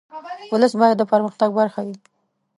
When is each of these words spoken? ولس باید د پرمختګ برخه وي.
ولس 0.53 0.73
باید 0.81 0.95
د 0.99 1.03
پرمختګ 1.11 1.49
برخه 1.59 1.79
وي. 1.87 1.95